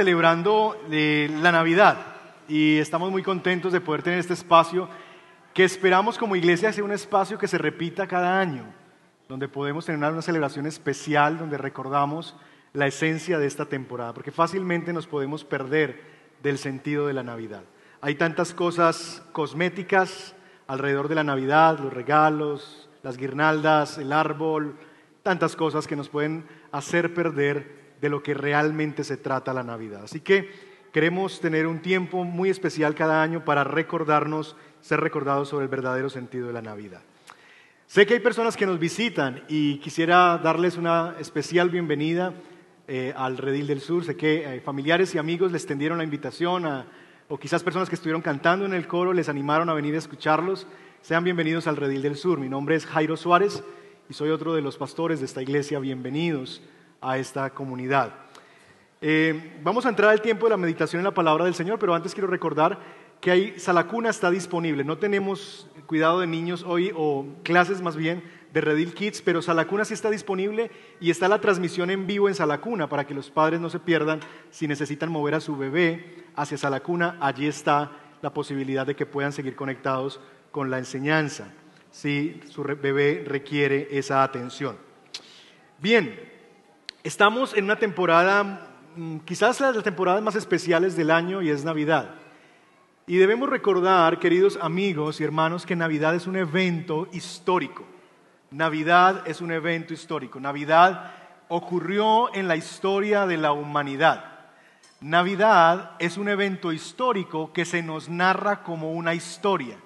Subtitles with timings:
[0.00, 1.98] celebrando eh, la Navidad
[2.48, 4.88] y estamos muy contentos de poder tener este espacio
[5.52, 8.64] que esperamos como iglesia sea un espacio que se repita cada año,
[9.28, 12.34] donde podemos tener una celebración especial, donde recordamos
[12.72, 16.00] la esencia de esta temporada, porque fácilmente nos podemos perder
[16.42, 17.64] del sentido de la Navidad.
[18.00, 20.34] Hay tantas cosas cosméticas
[20.66, 24.78] alrededor de la Navidad, los regalos, las guirnaldas, el árbol,
[25.22, 30.04] tantas cosas que nos pueden hacer perder de lo que realmente se trata la Navidad.
[30.04, 30.50] Así que
[30.92, 36.08] queremos tener un tiempo muy especial cada año para recordarnos, ser recordados sobre el verdadero
[36.08, 37.02] sentido de la Navidad.
[37.86, 42.32] Sé que hay personas que nos visitan y quisiera darles una especial bienvenida
[42.86, 44.04] eh, al Redil del Sur.
[44.04, 46.84] Sé que eh, familiares y amigos les tendieron la invitación
[47.28, 50.66] o quizás personas que estuvieron cantando en el coro les animaron a venir a escucharlos.
[51.02, 52.38] Sean bienvenidos al Redil del Sur.
[52.38, 53.62] Mi nombre es Jairo Suárez
[54.08, 55.78] y soy otro de los pastores de esta iglesia.
[55.80, 56.62] Bienvenidos
[57.00, 58.14] a esta comunidad.
[59.00, 61.94] Eh, vamos a entrar al tiempo de la meditación en la palabra del Señor, pero
[61.94, 62.78] antes quiero recordar
[63.20, 64.84] que hay, Salacuna está disponible.
[64.84, 69.84] No tenemos cuidado de niños hoy o clases más bien de Redil Kids, pero Salacuna
[69.84, 73.60] sí está disponible y está la transmisión en vivo en Salacuna para que los padres
[73.60, 77.16] no se pierdan si necesitan mover a su bebé hacia Salacuna.
[77.20, 81.52] Allí está la posibilidad de que puedan seguir conectados con la enseñanza
[81.90, 84.76] si su bebé requiere esa atención.
[85.78, 86.29] Bien,
[87.02, 92.10] Estamos en una temporada, mm, quizás las temporadas más especiales del año y es Navidad.
[93.06, 97.86] Y debemos recordar, queridos amigos y hermanos, que Navidad es un evento histórico.
[98.50, 100.40] Navidad es un evento histórico.
[100.40, 101.10] Navidad
[101.48, 104.50] ocurrió en la historia de la humanidad.
[105.00, 109.78] Navidad es un evento histórico que se nos narra como una historia.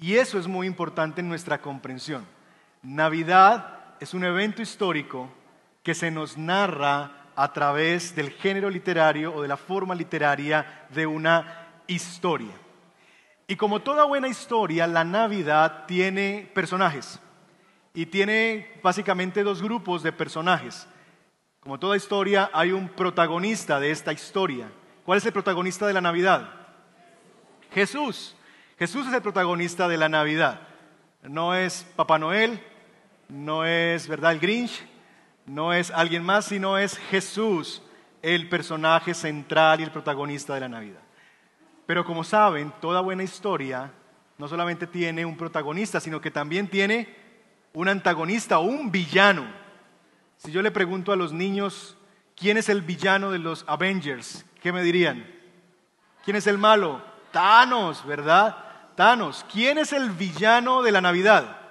[0.00, 2.26] Y eso es muy importante en nuestra comprensión.
[2.82, 5.30] Navidad es un evento histórico
[5.84, 11.06] que se nos narra a través del género literario o de la forma literaria de
[11.06, 12.52] una historia.
[13.46, 17.20] Y como toda buena historia, la Navidad tiene personajes
[17.92, 20.88] y tiene básicamente dos grupos de personajes.
[21.60, 24.70] Como toda historia, hay un protagonista de esta historia.
[25.04, 26.48] ¿Cuál es el protagonista de la Navidad?
[27.72, 28.34] Jesús.
[28.78, 30.60] Jesús es el protagonista de la Navidad.
[31.22, 32.62] No es Papá Noel,
[33.28, 34.82] no es, ¿verdad?, el Grinch,
[35.46, 37.82] no es alguien más, sino es Jesús,
[38.22, 41.00] el personaje central y el protagonista de la Navidad.
[41.86, 43.92] Pero como saben, toda buena historia
[44.38, 47.14] no solamente tiene un protagonista, sino que también tiene
[47.74, 49.46] un antagonista o un villano.
[50.38, 51.96] Si yo le pregunto a los niños,
[52.36, 54.46] ¿quién es el villano de los Avengers?
[54.62, 55.26] ¿Qué me dirían?
[56.24, 57.02] ¿Quién es el malo?
[57.32, 58.56] Thanos, ¿verdad?
[58.94, 59.44] Thanos.
[59.52, 61.63] ¿Quién es el villano de la Navidad?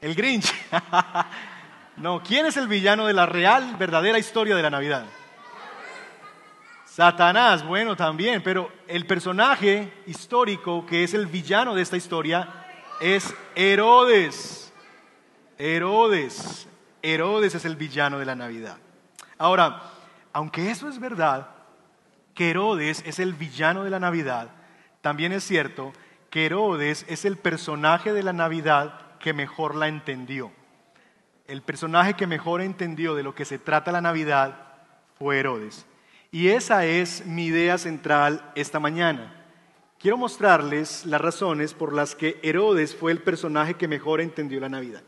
[0.00, 0.52] El Grinch.
[1.96, 5.04] no, ¿quién es el villano de la real, verdadera historia de la Navidad?
[6.86, 12.48] Satanás, bueno, también, pero el personaje histórico que es el villano de esta historia
[13.00, 14.72] es Herodes.
[15.58, 16.66] Herodes.
[17.02, 18.78] Herodes es el villano de la Navidad.
[19.38, 19.82] Ahora,
[20.32, 21.48] aunque eso es verdad,
[22.34, 24.48] que Herodes es el villano de la Navidad,
[25.00, 25.92] también es cierto
[26.30, 30.50] que Herodes es el personaje de la Navidad que mejor la entendió.
[31.46, 34.68] El personaje que mejor entendió de lo que se trata la Navidad
[35.18, 35.86] fue Herodes.
[36.32, 39.36] Y esa es mi idea central esta mañana.
[39.98, 44.68] Quiero mostrarles las razones por las que Herodes fue el personaje que mejor entendió la
[44.68, 45.02] Navidad.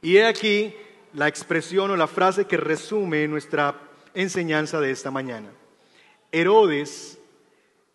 [0.00, 0.74] Y he aquí
[1.14, 3.74] la expresión o la frase que resume nuestra
[4.14, 5.50] enseñanza de esta mañana.
[6.30, 7.18] Herodes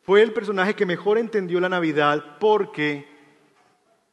[0.01, 3.12] fue el personaje que mejor entendió la Navidad porque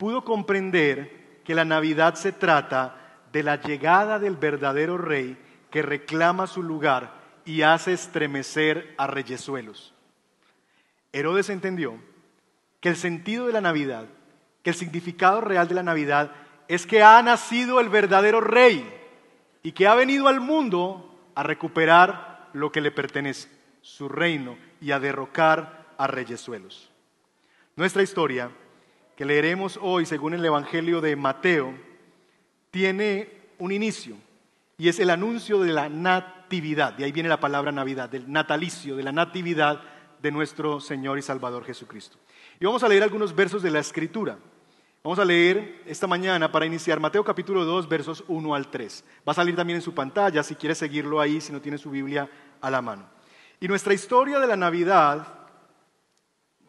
[0.00, 2.96] pudo comprender que la Navidad se trata
[3.32, 5.36] de la llegada del verdadero rey
[5.70, 7.12] que reclama su lugar
[7.44, 9.92] y hace estremecer a reyesuelos.
[11.12, 12.00] Herodes entendió
[12.80, 14.06] que el sentido de la Navidad,
[14.62, 16.32] que el significado real de la Navidad
[16.66, 18.90] es que ha nacido el verdadero rey
[19.62, 23.50] y que ha venido al mundo a recuperar lo que le pertenece,
[23.82, 26.90] su reino, y a derrocar a reyesuelos.
[27.76, 28.50] Nuestra historia
[29.20, 31.74] que leeremos hoy según el Evangelio de Mateo,
[32.70, 33.28] tiene
[33.58, 34.16] un inicio
[34.78, 36.94] y es el anuncio de la natividad.
[36.94, 39.82] De ahí viene la palabra Navidad, del natalicio, de la natividad
[40.22, 42.16] de nuestro Señor y Salvador Jesucristo.
[42.58, 44.38] Y vamos a leer algunos versos de la Escritura.
[45.04, 49.04] Vamos a leer esta mañana para iniciar Mateo capítulo 2, versos 1 al 3.
[49.28, 51.90] Va a salir también en su pantalla si quiere seguirlo ahí, si no tiene su
[51.90, 52.26] Biblia
[52.62, 53.04] a la mano.
[53.60, 55.26] Y nuestra historia de la Navidad,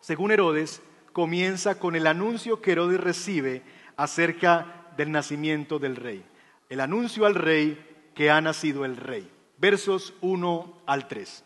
[0.01, 0.81] según Herodes,
[1.13, 3.63] comienza con el anuncio que Herodes recibe
[3.97, 6.23] acerca del nacimiento del rey.
[6.69, 9.29] El anuncio al rey que ha nacido el rey.
[9.57, 11.43] versos 1 al 3.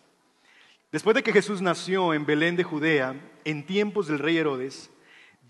[0.91, 4.89] Después de que Jesús nació en Belén de Judea, en tiempos del rey Herodes,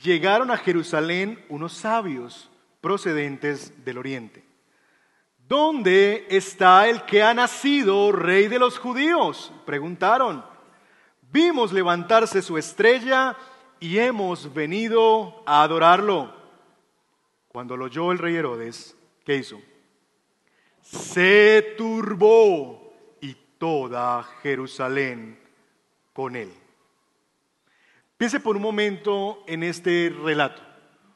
[0.02, 2.50] llegaron a Jerusalén unos sabios
[2.82, 4.44] procedentes del oriente.
[5.48, 9.54] ¿Dónde está el que ha nacido rey de los judíos?
[9.66, 10.44] Preguntaron.
[11.32, 13.38] Vimos levantarse su estrella
[13.80, 16.33] y hemos venido a adorarlo.
[17.50, 19.62] Cuando lo oyó el rey Herodes, ¿qué hizo?
[20.81, 25.39] Se turbó y toda Jerusalén
[26.13, 26.51] con él.
[28.18, 30.62] Piense por un momento en este relato.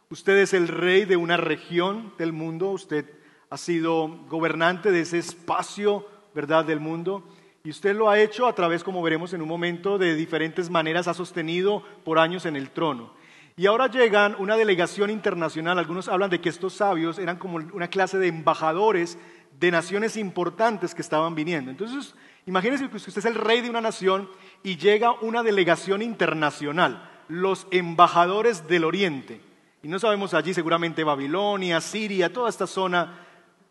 [0.10, 3.06] Usted es el rey de una región del mundo, usted
[3.50, 7.24] ha sido gobernante de ese espacio, ¿verdad?, del mundo.
[7.64, 11.08] Y usted lo ha hecho a través, como veremos en un momento, de diferentes maneras,
[11.08, 13.14] ha sostenido por años en el trono.
[13.58, 17.90] Y ahora llegan una delegación internacional, algunos hablan de que estos sabios eran como una
[17.90, 19.18] clase de embajadores
[19.60, 21.70] de naciones importantes que estaban viniendo.
[21.70, 22.16] Entonces,
[22.46, 24.30] imagínense que usted es el rey de una nación
[24.64, 29.42] y llega una delegación internacional, los embajadores del Oriente.
[29.84, 33.26] Y no sabemos allí seguramente Babilonia, Siria, toda esta zona,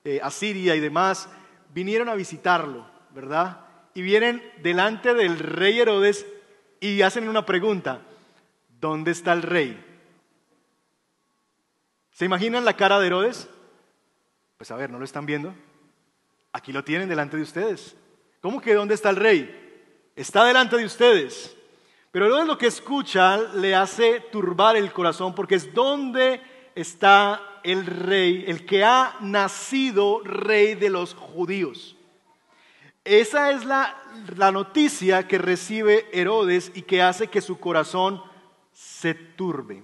[0.04, 1.30] eh, Asiria y demás,
[1.72, 3.67] vinieron a visitarlo, ¿verdad?
[3.98, 6.24] Y vienen delante del rey Herodes
[6.78, 8.00] y hacen una pregunta,
[8.80, 9.84] ¿dónde está el rey?
[12.12, 13.48] ¿Se imaginan la cara de Herodes?
[14.56, 15.52] Pues a ver, ¿no lo están viendo?
[16.52, 17.96] Aquí lo tienen delante de ustedes.
[18.40, 20.12] ¿Cómo que dónde está el rey?
[20.14, 21.56] está delante de ustedes.
[22.12, 26.40] Pero luego lo que escucha le hace turbar el corazón porque es donde
[26.76, 31.96] está el rey, el que ha nacido rey de los judíos.
[33.08, 33.96] Esa es la,
[34.36, 38.22] la noticia que recibe Herodes y que hace que su corazón
[38.70, 39.82] se turbe.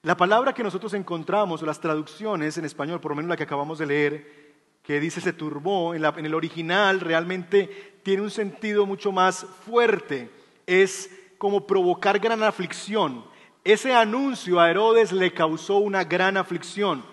[0.00, 3.78] La palabra que nosotros encontramos, las traducciones en español, por lo menos la que acabamos
[3.78, 9.44] de leer, que dice se turbó, en, el original realmente tiene un sentido mucho más
[9.66, 10.30] fuerte.
[10.66, 13.22] Es como provocar gran aflicción.
[13.64, 17.04] Ese anuncio a Herodes le causó una gran aflicción.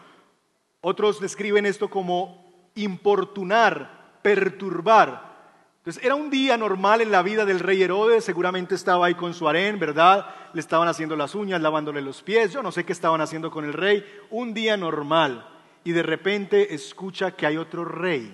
[0.79, 5.31] Otros describen esto como importunar, perturbar.
[5.77, 9.33] Entonces era un día normal en la vida del rey Herodes, seguramente estaba ahí con
[9.33, 10.27] su harén, ¿verdad?
[10.53, 13.65] Le estaban haciendo las uñas, lavándole los pies, yo no sé qué estaban haciendo con
[13.65, 15.47] el rey, un día normal
[15.83, 18.31] y de repente escucha que hay otro rey,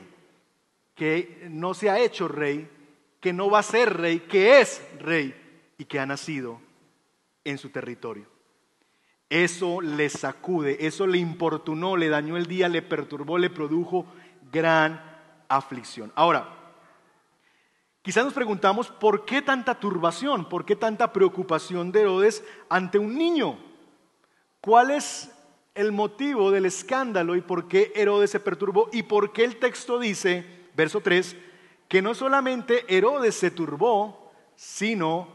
[0.93, 2.69] que no se ha hecho rey,
[3.21, 5.33] que no va a ser rey, que es rey
[5.77, 6.59] y que ha nacido
[7.43, 8.25] en su territorio.
[9.29, 14.05] Eso le sacude, eso le importunó, le dañó el día, le perturbó, le produjo
[14.51, 15.16] gran
[15.49, 16.11] aflicción.
[16.15, 16.49] Ahora,
[18.01, 23.17] quizás nos preguntamos por qué tanta turbación, por qué tanta preocupación de Herodes ante un
[23.17, 23.57] niño.
[24.61, 25.31] ¿Cuál es
[25.75, 29.99] el motivo del escándalo y por qué Herodes se perturbó y por qué el texto
[29.99, 31.35] dice, verso 3,
[31.87, 35.27] que no solamente Herodes se turbó, sino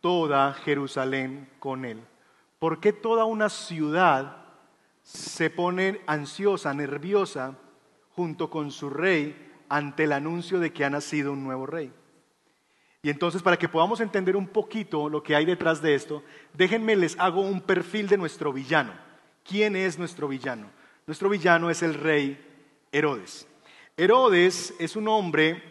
[0.00, 2.02] toda Jerusalén con él.
[2.58, 4.42] ¿Por qué toda una ciudad
[5.02, 7.56] se pone ansiosa, nerviosa,
[8.14, 11.90] junto con su rey ante el anuncio de que ha nacido un nuevo rey?
[13.02, 16.94] Y entonces, para que podamos entender un poquito lo que hay detrás de esto, déjenme
[16.94, 18.92] les hago un perfil de nuestro villano.
[19.42, 20.70] ¿Quién es nuestro villano?
[21.06, 22.38] Nuestro villano es el rey
[22.92, 23.48] Herodes.
[23.96, 25.62] Herodes es un hombre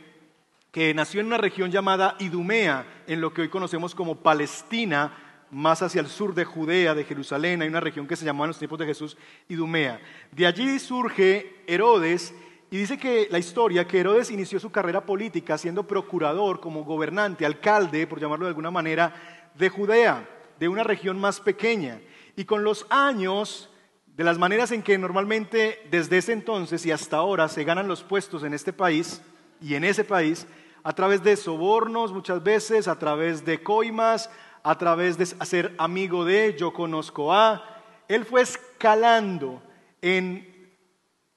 [0.71, 5.83] que nació en una región llamada Idumea, en lo que hoy conocemos como Palestina, más
[5.83, 7.61] hacia el sur de Judea, de Jerusalén.
[7.61, 9.15] Hay una región que se llamó en los tiempos de Jesús
[9.47, 10.01] Idumea.
[10.31, 12.33] De allí surge Herodes
[12.73, 17.45] y dice que la historia que Herodes inició su carrera política siendo procurador, como gobernante,
[17.45, 20.25] alcalde, por llamarlo de alguna manera, de Judea,
[20.57, 21.99] de una región más pequeña.
[22.37, 23.69] Y con los años,
[24.15, 28.03] de las maneras en que normalmente desde ese entonces y hasta ahora se ganan los
[28.03, 29.21] puestos en este país
[29.61, 30.47] y en ese país,
[30.81, 34.29] a través de sobornos muchas veces, a través de coimas,
[34.63, 39.61] a través de hacer amigo de, yo conozco a, él fue escalando
[40.01, 40.50] en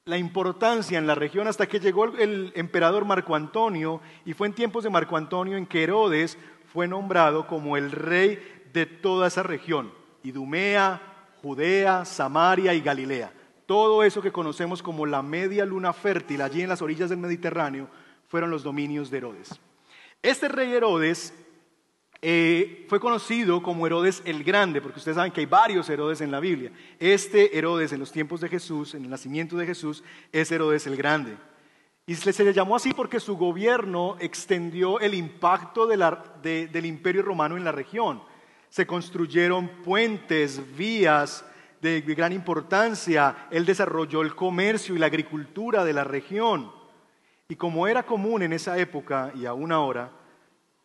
[0.06, 4.52] la importancia en la región hasta que llegó el emperador Marco Antonio y fue en
[4.52, 6.36] tiempos de Marco Antonio en que Herodes
[6.74, 8.38] fue nombrado como el rey
[8.74, 9.90] de toda esa región.
[10.22, 11.00] Idumea,
[11.40, 13.32] Judea, Samaria y Galilea.
[13.64, 17.88] Todo eso que conocemos como la media luna fértil allí en las orillas del Mediterráneo
[18.28, 19.58] fueron los dominios de Herodes.
[20.22, 21.32] Este rey Herodes
[22.26, 26.30] eh, fue conocido como Herodes el Grande, porque ustedes saben que hay varios Herodes en
[26.30, 26.72] la Biblia.
[26.98, 30.02] Este Herodes en los tiempos de Jesús, en el nacimiento de Jesús,
[30.32, 31.36] es Herodes el Grande.
[32.06, 37.64] Y se le llamó así porque su gobierno extendió el impacto del imperio romano en
[37.64, 38.22] la región
[38.74, 41.44] se construyeron puentes, vías
[41.80, 46.72] de gran importancia, él desarrolló el comercio y la agricultura de la región.
[47.46, 50.10] Y como era común en esa época y aún ahora,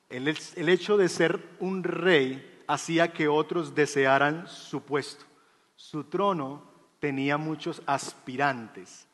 [0.10, 5.26] el, hecho de ser un rey hacía que otros desearan su puesto.
[5.76, 6.64] Su trono
[7.00, 9.08] tenía muchos aspirantes,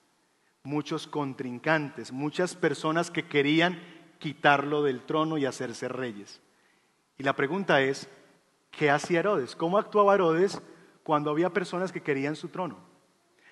[0.63, 3.79] muchos contrincantes, muchas personas que querían
[4.19, 6.41] quitarlo del trono y hacerse reyes.
[7.17, 8.09] Y la pregunta es,
[8.71, 9.55] ¿qué hacía Herodes?
[9.55, 10.61] ¿Cómo actuaba Herodes
[11.03, 12.77] cuando había personas que querían su trono?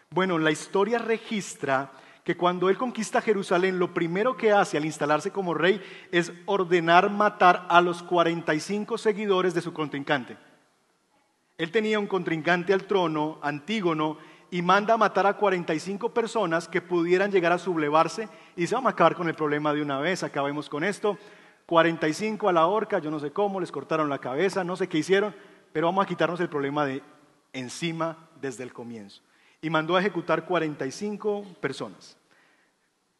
[0.09, 1.91] Bueno, la historia registra
[2.23, 7.09] que cuando él conquista Jerusalén, lo primero que hace al instalarse como rey es ordenar
[7.09, 10.37] matar a los 45 seguidores de su contrincante.
[11.57, 14.17] Él tenía un contrincante al trono, Antígono,
[14.49, 18.91] y manda a matar a 45 personas que pudieran llegar a sublevarse y dice, vamos
[18.91, 21.17] a acabar con el problema de una vez, acabemos con esto.
[21.65, 24.99] 45 a la horca, yo no sé cómo, les cortaron la cabeza, no sé qué
[24.99, 25.35] hicieron,
[25.71, 27.01] pero vamos a quitarnos el problema de
[27.51, 29.21] encima desde el comienzo.
[29.63, 32.15] Y mandó a ejecutar 45 personas.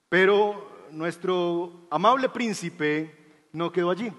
[0.09, 4.13] Pero nuestro amable príncipe no quedó allí.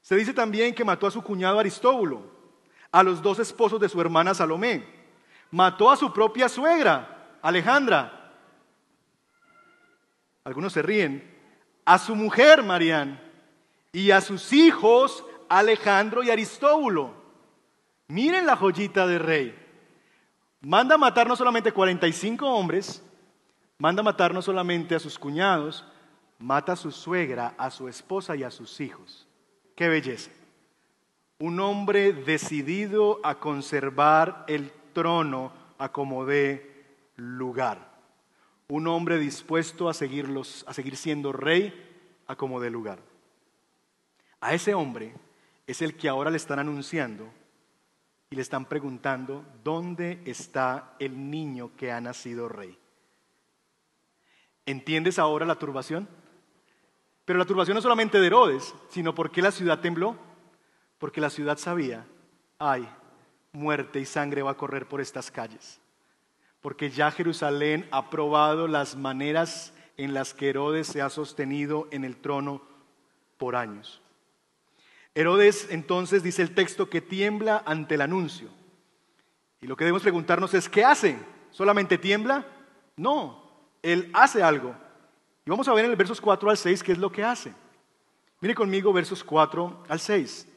[0.00, 2.22] Se dice también que mató a su cuñado Aristóbulo,
[2.92, 4.84] a los dos esposos de su hermana Salomé,
[5.50, 8.32] mató a su propia suegra, Alejandra.
[10.44, 11.34] Algunos se ríen.
[11.84, 13.20] A su mujer, Marián,
[13.90, 17.14] y a sus hijos, Alejandro y Aristóbulo.
[18.08, 19.65] Miren la joyita de rey.
[20.60, 23.02] Manda a matar no solamente 45 hombres,
[23.78, 25.84] manda a matar no solamente a sus cuñados,
[26.38, 29.26] mata a su suegra, a su esposa y a sus hijos.
[29.74, 30.30] Qué belleza.
[31.38, 36.86] Un hombre decidido a conservar el trono a como dé
[37.16, 37.94] lugar.
[38.68, 41.72] Un hombre dispuesto a, seguirlos, a seguir siendo rey
[42.26, 42.98] a como dé lugar.
[44.40, 45.14] A ese hombre
[45.66, 47.28] es el que ahora le están anunciando
[48.30, 52.76] y le están preguntando, ¿dónde está el niño que ha nacido rey?
[54.64, 56.08] ¿Entiendes ahora la turbación?
[57.24, 60.16] Pero la turbación no solamente de Herodes, sino porque la ciudad tembló,
[60.98, 62.04] porque la ciudad sabía,
[62.58, 62.88] ay,
[63.52, 65.80] muerte y sangre va a correr por estas calles.
[66.60, 72.04] Porque ya Jerusalén ha probado las maneras en las que Herodes se ha sostenido en
[72.04, 72.62] el trono
[73.38, 74.02] por años.
[75.16, 78.50] Herodes entonces dice el texto que tiembla ante el anuncio.
[79.62, 81.16] Y lo que debemos preguntarnos es, ¿qué hace?
[81.50, 82.46] ¿Solamente tiembla?
[82.96, 83.42] No,
[83.82, 84.76] él hace algo.
[85.46, 87.54] Y vamos a ver en el versos 4 al 6 qué es lo que hace.
[88.42, 90.48] Mire conmigo versos 4 al 6.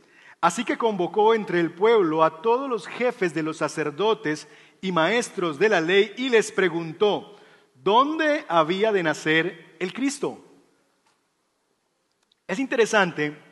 [0.41, 4.49] Así que convocó entre el pueblo a todos los jefes de los sacerdotes
[4.81, 7.37] y maestros de la ley y les preguntó,
[7.81, 10.43] ¿dónde había de nacer el Cristo?
[12.45, 13.47] Es interesante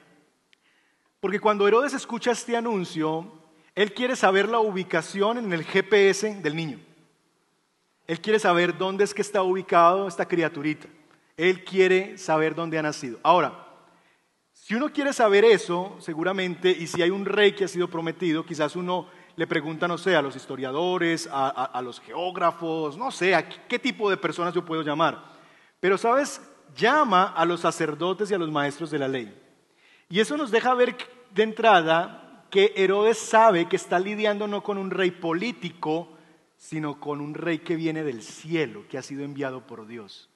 [1.28, 3.30] porque cuando Herodes escucha este anuncio,
[3.76, 6.80] él quiere saber la ubicación en el GPS del niño.
[8.08, 10.88] Él quiere saber dónde es que está ubicado esta criaturita.
[11.36, 13.20] Él quiere saber dónde ha nacido.
[13.24, 13.68] Ahora,
[14.54, 18.46] si uno quiere saber eso, seguramente, y si hay un rey que ha sido prometido,
[18.46, 23.50] quizás uno le pregunta, no sé, a los historiadores, a, los geógrafos, no sé, a
[23.50, 25.22] qué tipo de personas yo puedo llamar.
[25.82, 26.42] Pero, ¿sabes?
[26.74, 29.44] Llama a los sacerdotes y a los maestros de la ley.
[30.10, 30.96] Y eso nos deja ver
[31.38, 36.10] de entrada que Herodes sabe que está lidiando no con un rey político,
[36.58, 40.30] sino con un rey que viene del cielo, que ha sido enviado por Dios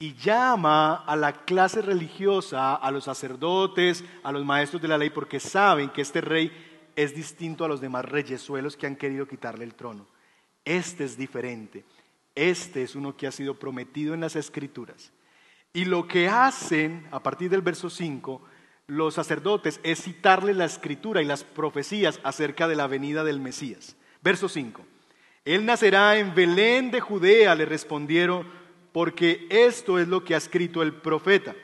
[0.00, 5.10] y llama a la clase religiosa, a los sacerdotes, a los maestros de la ley,
[5.10, 6.52] porque saben que este rey
[6.94, 10.06] es distinto a los demás reyesuelos que han querido quitarle el trono.
[10.64, 11.84] Este es diferente.
[12.34, 15.12] Este es uno que ha sido prometido en las escrituras.
[15.72, 18.40] Y lo que hacen a partir del verso 5
[18.88, 23.96] los sacerdotes es citarle la escritura y las profecías acerca de la venida del Mesías.
[24.22, 24.82] Verso 5.
[25.44, 28.46] Él nacerá en Belén de Judea, le respondieron
[28.92, 31.54] porque esto es lo que ha escrito el profeta.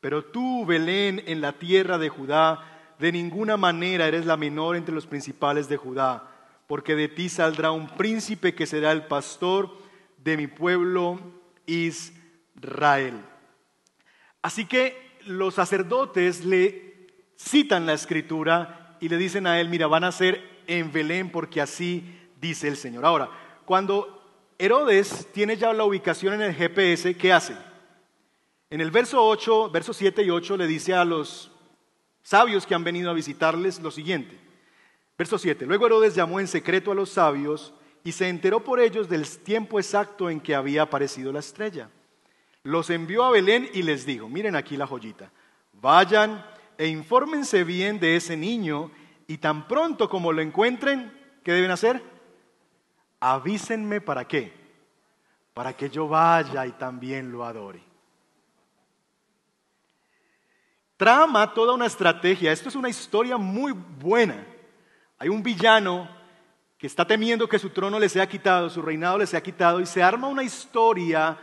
[0.00, 4.94] Pero tú, Belén, en la tierra de Judá, de ninguna manera eres la menor entre
[4.94, 6.30] los principales de Judá,
[6.68, 9.76] porque de ti saldrá un príncipe que será el pastor
[10.18, 11.20] de mi pueblo
[11.66, 13.20] Israel.
[14.42, 20.04] Así que los sacerdotes le citan la escritura y le dicen a él, mira, van
[20.04, 22.04] a ser en Belén porque así
[22.40, 23.04] dice el Señor.
[23.04, 23.30] Ahora,
[23.64, 24.22] cuando
[24.58, 27.56] Herodes tiene ya la ubicación en el GPS, ¿qué hace?
[28.70, 31.50] En el verso 8, versos 7 y 8 le dice a los
[32.22, 34.38] sabios que han venido a visitarles lo siguiente.
[35.18, 35.66] Verso 7.
[35.66, 37.74] Luego Herodes llamó en secreto a los sabios
[38.04, 41.90] y se enteró por ellos del tiempo exacto en que había aparecido la estrella.
[42.62, 45.30] Los envió a Belén y les dijo, miren aquí la joyita,
[45.72, 46.44] vayan
[46.78, 48.90] e infórmense bien de ese niño
[49.26, 52.02] y tan pronto como lo encuentren, ¿qué deben hacer?
[53.22, 54.52] avísenme para qué,
[55.54, 57.80] para que yo vaya y también lo adore.
[60.96, 62.52] trama toda una estrategia.
[62.52, 64.46] Esto es una historia muy buena.
[65.18, 66.08] Hay un villano
[66.78, 69.86] que está temiendo que su trono le sea quitado, su reinado le sea quitado, y
[69.86, 71.36] se arma una historia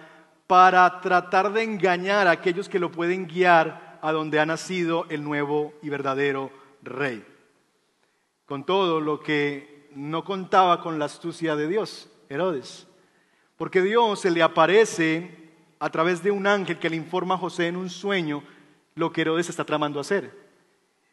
[0.49, 5.23] para tratar de engañar a aquellos que lo pueden guiar a donde ha nacido el
[5.23, 6.49] nuevo y verdadero
[6.81, 7.23] rey.
[8.47, 12.87] Con todo lo que no contaba con la astucia de Dios, Herodes.
[13.57, 17.67] Porque Dios se le aparece a través de un ángel que le informa a José
[17.67, 18.41] en un sueño
[18.95, 20.35] lo que Herodes está tramando hacer.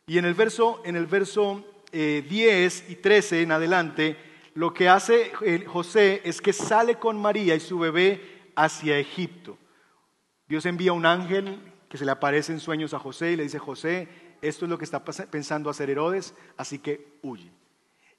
[0.07, 1.63] Y en el verso, en el verso
[1.93, 4.17] 10 eh, y 13 en adelante,
[4.55, 9.59] lo que hace eh, José es que sale con María y su bebé hacia Egipto.
[10.49, 13.59] Dios envía un ángel que se le aparece en sueños a José y le dice,
[13.59, 14.09] José,
[14.43, 17.51] esto es lo que está pensando hacer Herodes, así que huye.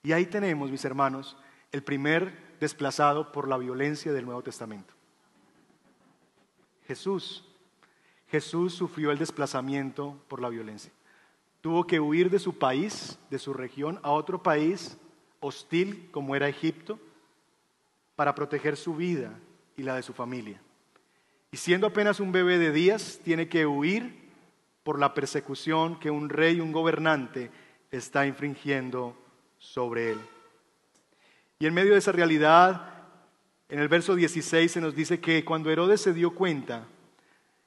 [0.03, 1.37] Y ahí tenemos, mis hermanos,
[1.71, 4.93] el primer desplazado por la violencia del Nuevo Testamento.
[6.85, 7.43] Jesús.
[8.29, 10.91] Jesús sufrió el desplazamiento por la violencia.
[11.61, 14.97] Tuvo que huir de su país, de su región, a otro país
[15.39, 16.99] hostil como era Egipto,
[18.15, 19.37] para proteger su vida
[19.77, 20.59] y la de su familia.
[21.51, 24.27] Y siendo apenas un bebé de días, tiene que huir
[24.83, 27.51] por la persecución que un rey, un gobernante,
[27.91, 29.15] está infringiendo
[29.57, 30.19] sobre él.
[31.59, 32.93] Y en medio de esa realidad,
[33.69, 36.85] en el verso 16 se nos dice que cuando Herodes se dio cuenta,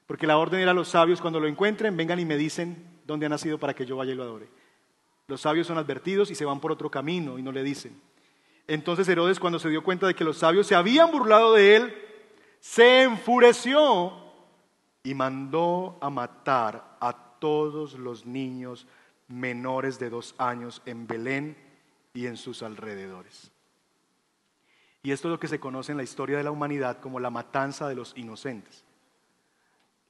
[0.06, 3.26] porque la orden era a los sabios, cuando lo encuentren, vengan y me dicen dónde
[3.26, 4.48] ha nacido para que yo vaya y lo adore.
[5.26, 8.00] Los sabios son advertidos y se van por otro camino y no le dicen.
[8.70, 11.94] Entonces Herodes cuando se dio cuenta de que los sabios se habían burlado de él,
[12.60, 14.12] se enfureció
[15.02, 18.86] y mandó a matar a todos los niños
[19.26, 21.56] menores de dos años en Belén
[22.14, 23.50] y en sus alrededores.
[25.02, 27.30] Y esto es lo que se conoce en la historia de la humanidad como la
[27.30, 28.84] matanza de los inocentes.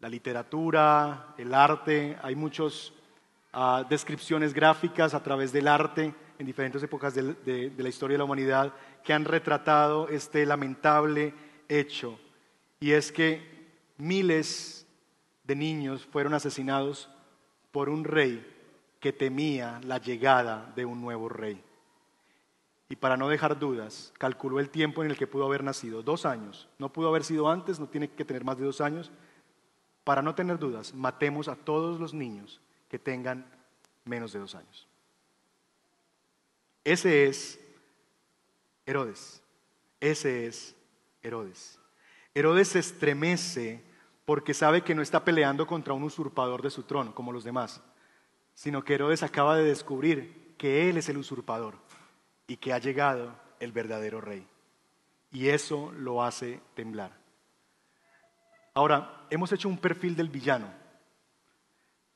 [0.00, 2.92] La literatura, el arte, hay muchas
[3.54, 8.24] ah, descripciones gráficas a través del arte en diferentes épocas de, la historia de la
[8.24, 8.72] humanidad
[9.04, 11.34] que han retratado este lamentable
[11.68, 12.18] hecho.
[12.80, 14.86] Y es que miles
[15.44, 17.10] de niños fueron asesinados
[17.70, 18.42] por un rey
[19.00, 21.62] que temía la llegada de un nuevo rey.
[22.88, 26.24] Y para no dejar dudas, calculó el tiempo en el que pudo haber nacido, dos
[26.24, 26.70] años.
[26.78, 29.10] No pudo haber sido antes, no tiene que tener más de dos años.
[30.04, 33.44] Para no tener dudas, matemos a todos los niños que tengan
[34.06, 34.89] menos de dos años.
[36.84, 37.60] Ese es
[38.86, 39.42] Herodes.
[40.00, 40.74] Ese es
[41.22, 41.78] Herodes.
[42.34, 43.82] Herodes se estremece
[44.24, 47.82] porque sabe que no está peleando contra un usurpador de su trono, como los demás,
[48.54, 51.74] sino que Herodes acaba de descubrir que él es el usurpador
[52.46, 54.46] y que ha llegado el verdadero rey.
[55.32, 57.12] Y eso lo hace temblar.
[58.74, 60.72] Ahora, hemos hecho un perfil del villano.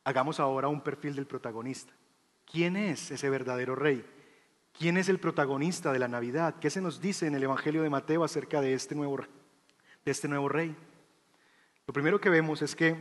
[0.05, 1.93] Hagamos ahora un perfil del protagonista.
[2.51, 4.05] ¿Quién es ese verdadero rey?
[4.79, 6.57] ¿Quién es el protagonista de la Navidad?
[6.61, 9.19] ¿Qué se nos dice en el Evangelio de Mateo acerca de este nuevo,
[10.05, 10.75] de este nuevo rey?
[11.87, 12.97] Lo primero que vemos es que,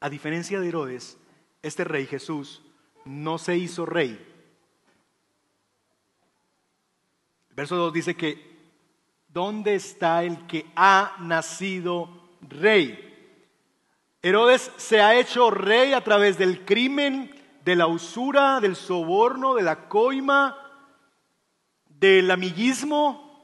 [0.00, 1.16] a diferencia de Herodes,
[1.62, 2.62] este rey Jesús
[3.06, 4.10] no se hizo rey.
[7.48, 8.54] El verso 2 dice que,
[9.28, 12.10] ¿dónde está el que ha nacido
[12.42, 13.00] rey?
[14.20, 17.30] Herodes se ha hecho rey a través del crimen,
[17.64, 20.63] de la usura, del soborno, de la coima,
[22.04, 23.40] del amiguismo,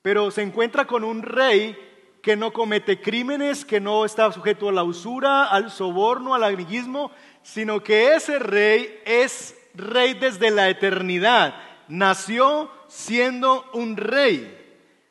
[0.00, 1.76] pero se encuentra con un rey
[2.22, 7.10] que no comete crímenes, que no está sujeto a la usura, al soborno, al amiguismo,
[7.42, 11.54] sino que ese rey es rey desde la eternidad.
[11.86, 14.58] Nació siendo un rey.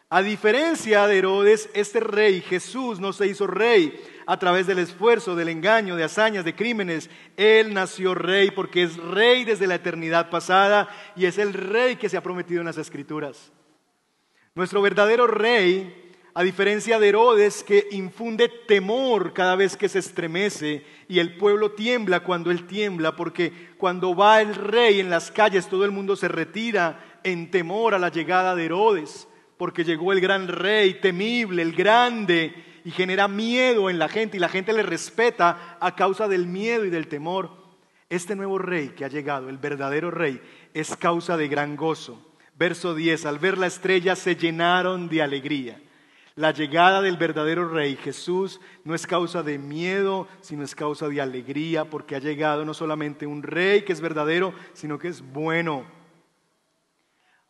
[0.10, 3.94] A diferencia de Herodes, este rey, Jesús, no se hizo rey
[4.25, 7.10] a través del esfuerzo, del engaño, de hazañas, de crímenes.
[7.38, 12.10] Él nació rey porque es rey desde la eternidad pasada y es el rey que
[12.10, 13.51] se ha prometido en las escrituras.
[14.53, 20.86] Nuestro verdadero rey, a diferencia de Herodes, que infunde temor cada vez que se estremece
[21.07, 25.67] y el pueblo tiembla cuando él tiembla, porque cuando va el rey en las calles
[25.67, 29.27] todo el mundo se retira en temor a la llegada de Herodes,
[29.62, 32.52] porque llegó el gran rey temible, el grande,
[32.84, 36.84] y genera miedo en la gente y la gente le respeta a causa del miedo
[36.84, 37.52] y del temor.
[38.10, 40.41] Este nuevo rey que ha llegado, el verdadero rey,
[40.74, 42.34] es causa de gran gozo.
[42.58, 45.80] Verso 10, al ver la estrella se llenaron de alegría.
[46.34, 51.21] La llegada del verdadero rey Jesús no es causa de miedo, sino es causa de
[51.21, 56.00] alegría, porque ha llegado no solamente un rey que es verdadero, sino que es bueno.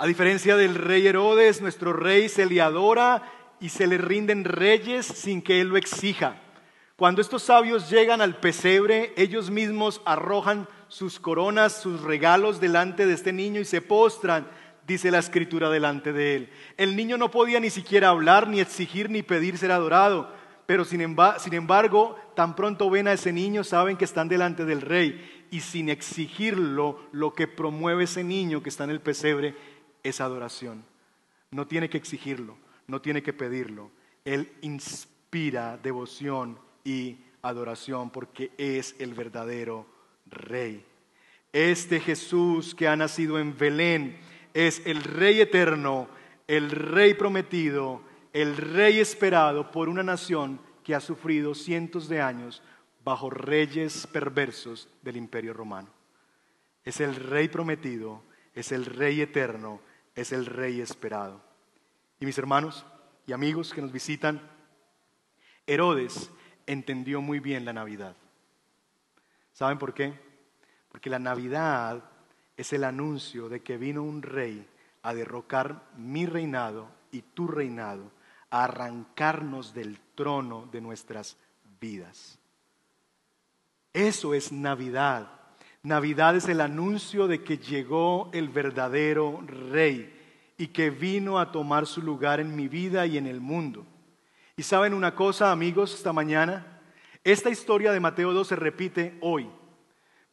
[0.02, 3.22] A diferencia del rey Herodes, nuestro rey se le adora
[3.60, 6.42] y se le rinden reyes sin que él lo exija.
[6.96, 13.14] Cuando estos sabios llegan al pesebre, ellos mismos arrojan sus coronas, sus regalos delante de
[13.14, 14.48] este niño y se postran,
[14.88, 16.50] dice la escritura, delante de él.
[16.78, 20.34] El niño no podía ni siquiera hablar, ni exigir, ni pedir ser adorado,
[20.66, 25.46] pero sin embargo, tan pronto ven a ese niño, saben que están delante del rey
[25.52, 29.54] y sin exigirlo, lo que promueve ese niño que está en el pesebre
[30.04, 30.84] es adoración.
[31.52, 33.92] No tiene que exigirlo, no tiene que pedirlo.
[34.26, 39.86] Él inspira devoción y adoración porque es el verdadero
[40.28, 40.86] rey.
[41.54, 44.18] Este Jesús que ha nacido en Belén
[44.54, 46.08] es el rey eterno,
[46.48, 48.02] el rey prometido,
[48.34, 52.62] el rey esperado por una nación que ha sufrido cientos de años
[53.04, 55.90] bajo reyes perversos del imperio romano.
[56.84, 59.82] Es el rey prometido, es el rey eterno,
[60.16, 61.42] es el rey esperado.
[62.20, 62.86] Y mis hermanos
[63.26, 64.42] y amigos que nos visitan,
[65.66, 66.32] Herodes
[66.66, 68.16] entendió muy bien la Navidad.
[69.54, 70.20] ¿Saben por qué?
[70.90, 72.04] Porque la Navidad
[72.58, 74.68] es el anuncio de que vino un rey
[75.04, 78.12] a derrocar mi reinado y tu reinado,
[78.50, 81.38] a arrancarnos del trono de nuestras
[81.80, 82.38] vidas.
[83.94, 85.41] Eso es Navidad.
[85.84, 89.42] Navidad es el anuncio de que llegó el verdadero
[89.72, 90.14] rey
[90.58, 93.84] y que vino a tomar su lugar en mi vida y en el mundo.
[94.56, 96.80] Y saben una cosa, amigos, esta mañana,
[97.24, 99.50] esta historia de Mateo 2 se repite hoy.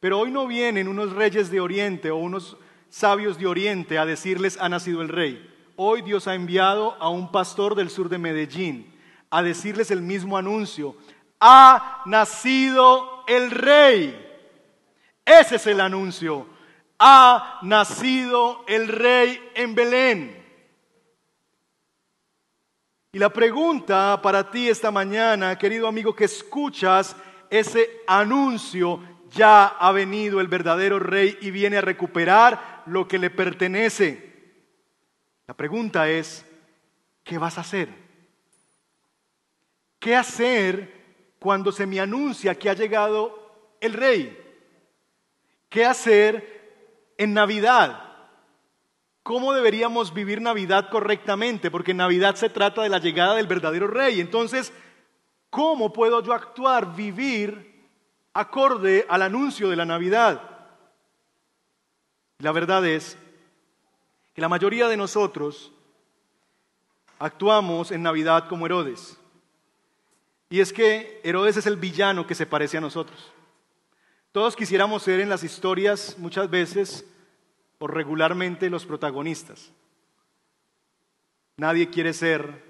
[0.00, 2.58] Pero hoy no vienen unos reyes de Oriente o unos
[2.90, 5.50] sabios de Oriente a decirles ha nacido el rey.
[5.76, 8.94] Hoy Dios ha enviado a un pastor del sur de Medellín
[9.30, 10.94] a decirles el mismo anuncio.
[11.40, 14.27] Ha nacido el rey.
[15.28, 16.46] Ese es el anuncio.
[16.98, 20.44] Ha nacido el rey en Belén.
[23.12, 27.14] Y la pregunta para ti esta mañana, querido amigo que escuchas
[27.50, 33.28] ese anuncio, ya ha venido el verdadero rey y viene a recuperar lo que le
[33.28, 34.32] pertenece.
[35.46, 36.46] La pregunta es,
[37.22, 37.90] ¿qué vas a hacer?
[39.98, 44.37] ¿Qué hacer cuando se me anuncia que ha llegado el rey?
[45.68, 48.08] ¿Qué hacer en Navidad?
[49.28, 54.20] cómo deberíamos vivir Navidad correctamente, porque Navidad se trata de la llegada del verdadero rey.
[54.20, 54.72] Entonces,
[55.50, 57.84] ¿cómo puedo yo actuar, vivir
[58.32, 60.40] acorde al anuncio de la Navidad?
[62.38, 63.18] La verdad es
[64.32, 65.72] que la mayoría de nosotros
[67.18, 69.18] actuamos en Navidad como Herodes.
[70.48, 73.30] Y es que Herodes es el villano que se parece a nosotros.
[74.32, 77.04] Todos quisiéramos ser en las historias muchas veces
[77.78, 79.72] o regularmente los protagonistas.
[81.56, 82.62] Nadie quiere ser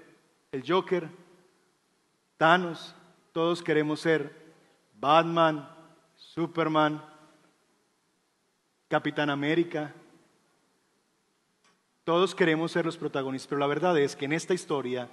[0.51, 1.09] el Joker,
[2.37, 2.95] Thanos,
[3.33, 4.35] todos queremos ser
[4.99, 5.69] Batman,
[6.15, 7.03] Superman,
[8.87, 9.93] Capitán América.
[12.03, 15.09] Todos queremos ser los protagonistas, pero la verdad es que en esta historia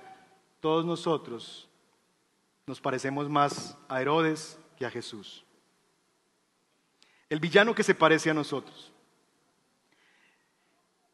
[0.61, 1.69] todos nosotros
[2.67, 5.46] nos parecemos más a Herodes que a Jesús.
[7.29, 8.93] El villano que se parece a nosotros.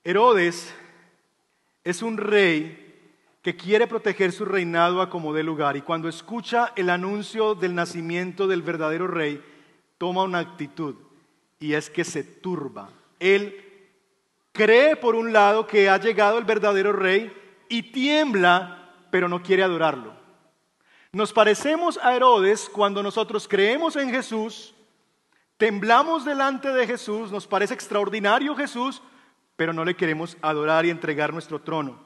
[0.05, 0.75] Herodes
[1.85, 2.79] es un rey
[3.43, 7.75] que quiere proteger su reinado a como dé lugar y cuando escucha el anuncio del
[7.75, 9.43] nacimiento del verdadero rey,
[9.99, 10.95] toma una actitud
[11.59, 12.91] y es que se turba.
[13.19, 13.65] Él
[14.53, 17.33] cree por un lado que ha llegado el verdadero rey
[17.69, 20.15] y tiembla, pero no quiere adorarlo.
[21.13, 24.75] Nos parecemos a Herodes cuando nosotros creemos en Jesús,
[25.63, 29.01] temblamos delante de Jesús, nos parece extraordinario Jesús,
[29.55, 32.05] pero no le queremos adorar y entregar nuestro trono.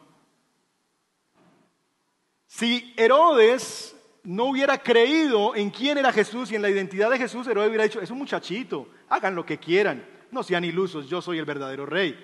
[2.47, 7.47] Si Herodes no hubiera creído en quién era Jesús y en la identidad de Jesús,
[7.47, 11.38] Herodes hubiera dicho, es un muchachito, hagan lo que quieran, no sean ilusos, yo soy
[11.38, 12.14] el verdadero rey,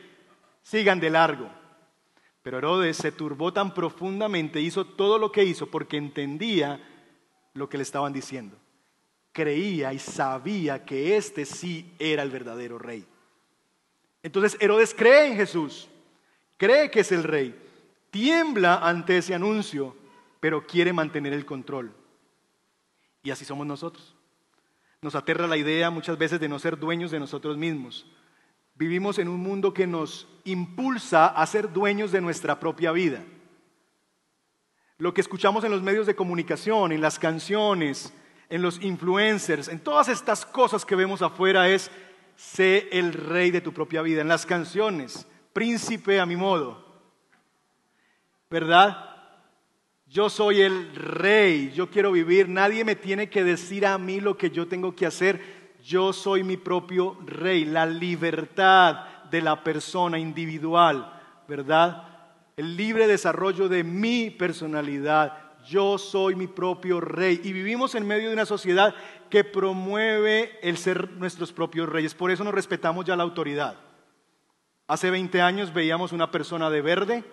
[0.60, 1.48] sigan de largo.
[2.42, 6.78] Pero Herodes se turbó tan profundamente, hizo todo lo que hizo porque entendía
[7.54, 8.61] lo que le estaban diciendo.
[9.32, 13.06] Creía y sabía que este sí era el verdadero rey.
[14.22, 15.88] Entonces Herodes cree en Jesús,
[16.56, 17.58] cree que es el rey,
[18.10, 19.96] tiembla ante ese anuncio,
[20.38, 21.92] pero quiere mantener el control.
[23.22, 24.14] Y así somos nosotros.
[25.00, 28.06] Nos aterra la idea muchas veces de no ser dueños de nosotros mismos.
[28.74, 33.24] Vivimos en un mundo que nos impulsa a ser dueños de nuestra propia vida.
[34.98, 38.12] Lo que escuchamos en los medios de comunicación, en las canciones,
[38.52, 41.90] en los influencers, en todas estas cosas que vemos afuera es
[42.36, 44.20] sé el rey de tu propia vida.
[44.20, 46.84] En las canciones, príncipe a mi modo.
[48.50, 49.08] ¿Verdad?
[50.06, 54.36] Yo soy el rey, yo quiero vivir, nadie me tiene que decir a mí lo
[54.36, 55.40] que yo tengo que hacer.
[55.82, 61.10] Yo soy mi propio rey, la libertad de la persona individual,
[61.48, 62.06] ¿verdad?
[62.58, 65.51] El libre desarrollo de mi personalidad.
[65.66, 67.40] Yo soy mi propio rey.
[67.42, 68.94] Y vivimos en medio de una sociedad
[69.30, 72.14] que promueve el ser nuestros propios reyes.
[72.14, 73.76] Por eso nos respetamos ya la autoridad.
[74.86, 77.24] Hace 20 años veíamos una persona de verde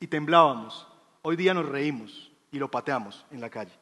[0.00, 0.86] y temblábamos.
[1.22, 3.72] Hoy día nos reímos y lo pateamos en la calle.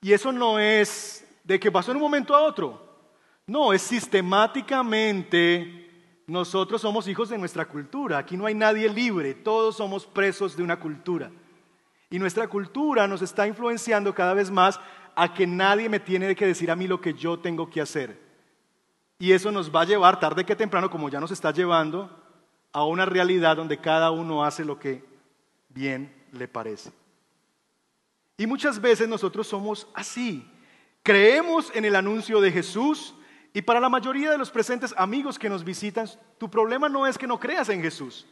[0.00, 2.90] Y eso no es de que pasó en un momento a otro.
[3.46, 5.82] No, es sistemáticamente
[6.26, 8.18] nosotros somos hijos de nuestra cultura.
[8.18, 11.30] Aquí no hay nadie libre, todos somos presos de una cultura.
[12.12, 14.78] Y nuestra cultura nos está influenciando cada vez más
[15.14, 18.20] a que nadie me tiene que decir a mí lo que yo tengo que hacer.
[19.18, 22.10] Y eso nos va a llevar tarde que temprano, como ya nos está llevando,
[22.70, 25.02] a una realidad donde cada uno hace lo que
[25.70, 26.92] bien le parece.
[28.36, 30.46] Y muchas veces nosotros somos así.
[31.02, 33.14] Creemos en el anuncio de Jesús
[33.54, 37.16] y para la mayoría de los presentes amigos que nos visitan, tu problema no es
[37.16, 38.26] que no creas en Jesús.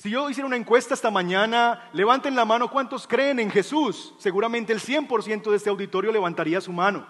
[0.00, 4.14] Si yo hiciera una encuesta esta mañana, levanten la mano cuántos creen en Jesús.
[4.16, 7.06] Seguramente el 100% de este auditorio levantaría su mano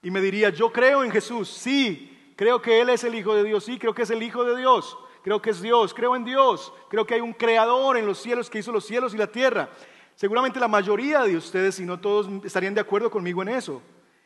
[0.00, 3.42] y me diría, yo creo en Jesús, sí, creo que Él es el Hijo de
[3.42, 6.24] Dios, sí, creo que es el Hijo de Dios creo que es Dios, creo en
[6.24, 9.26] Dios, creo que hay un creador en los cielos que hizo los cielos y la
[9.26, 9.68] tierra.
[10.14, 13.82] Seguramente la mayoría de ustedes, si no todos, estarían de acuerdo conmigo en eso.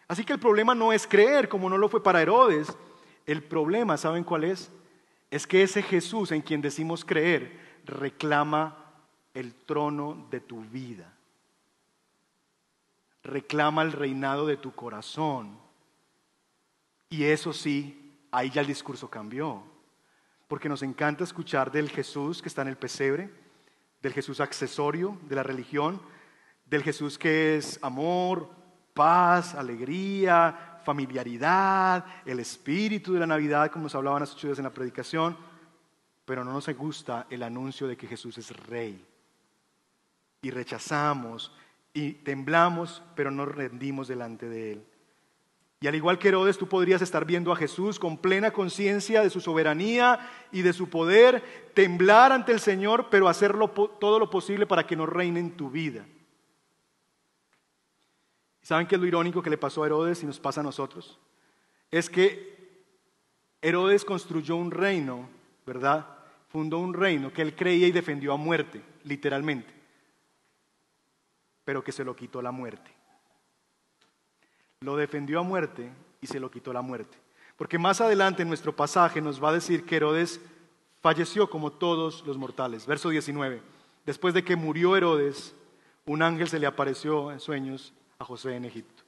[0.07, 2.69] Así que el problema no es creer, como no lo fue para Herodes.
[3.27, 4.71] El problema, ¿saben cuál es?
[5.31, 8.77] Es que ese Jesús en quien decimos creer reclama
[9.33, 11.13] el trono de tu vida.
[13.23, 15.59] Reclama el reinado de tu corazón.
[17.09, 19.75] Y eso sí, ahí ya el discurso cambió
[20.49, 23.31] porque nos encanta escuchar del Jesús que está en el pesebre,
[24.03, 26.01] del Jesús accesorio de la religión,
[26.67, 28.51] del Jesús que es amor,
[28.93, 34.65] paz, alegría, familiaridad, el espíritu de la Navidad, como nos hablaban hace ocho días en
[34.65, 35.37] la predicación,
[36.25, 39.05] pero no nos gusta el anuncio de que Jesús es rey.
[40.43, 41.53] Y rechazamos
[41.93, 44.87] y temblamos, pero nos rendimos delante de Él.
[45.81, 49.29] Y al igual que Herodes, tú podrías estar viendo a Jesús con plena conciencia de
[49.29, 54.67] su soberanía y de su poder, temblar ante el Señor, pero hacerlo todo lo posible
[54.67, 56.07] para que no reine en tu vida.
[58.63, 61.19] ¿Saben qué es lo irónico que le pasó a Herodes y nos pasa a nosotros?
[61.91, 62.55] Es que
[63.61, 65.29] Herodes construyó un reino,
[65.67, 66.07] ¿verdad?
[66.49, 69.73] Fundó un reino que él creía y defendió a muerte, literalmente,
[71.65, 72.95] pero que se lo quitó la muerte
[74.85, 77.19] lo defendió a muerte y se lo quitó la muerte.
[77.57, 80.41] Porque más adelante en nuestro pasaje nos va a decir que Herodes
[81.01, 82.87] falleció como todos los mortales.
[82.87, 83.63] Verso 19.
[84.05, 85.55] Después de que murió Herodes,
[86.05, 89.03] un ángel se le apareció en sueños a José en Egipto.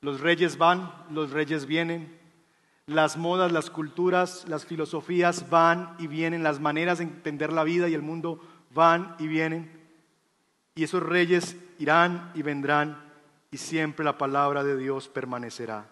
[0.00, 2.18] Los reyes van, los reyes vienen,
[2.86, 7.88] las modas, las culturas, las filosofías van y vienen, las maneras de entender la vida
[7.88, 8.40] y el mundo
[8.72, 9.70] van y vienen.
[10.74, 13.02] Y esos reyes irán y vendrán
[13.50, 15.88] y siempre la palabra de Dios permanecerá.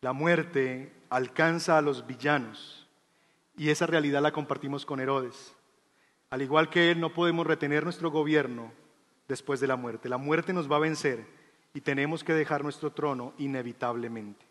[0.00, 2.88] La muerte alcanza a los villanos
[3.56, 5.54] y esa realidad la compartimos con Herodes.
[6.30, 8.72] Al igual que él, no podemos retener nuestro gobierno
[9.28, 10.08] después de la muerte.
[10.08, 11.35] La muerte nos va a vencer
[11.76, 14.46] y tenemos que dejar nuestro trono inevitablemente.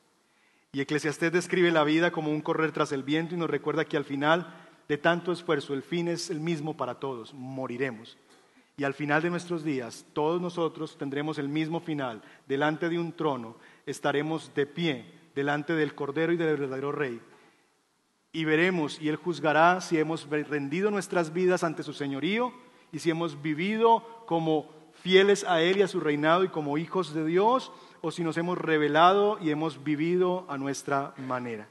[0.72, 3.98] Y Eclesiastés describe la vida como un correr tras el viento y nos recuerda que
[3.98, 4.54] al final
[4.88, 8.16] de tanto esfuerzo el fin es el mismo para todos, moriremos.
[8.78, 12.22] Y al final de nuestros días, todos nosotros tendremos el mismo final.
[12.48, 13.56] Delante de un trono
[13.88, 17.20] estaremos de pie, delante del Cordero y del verdadero Rey.
[18.34, 22.54] Y veremos, y Él juzgará si hemos rendido nuestras vidas ante su señorío
[22.92, 24.75] y si hemos vivido como
[25.06, 28.38] fieles a Él y a su reinado y como hijos de Dios, o si nos
[28.38, 31.68] hemos revelado y hemos vivido a nuestra manera.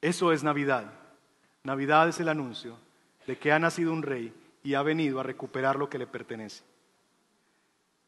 [0.00, 0.90] Eso es Navidad.
[1.64, 2.78] Navidad es el anuncio
[3.26, 4.32] de que ha nacido un rey
[4.64, 6.64] y ha venido a recuperar lo que le pertenece.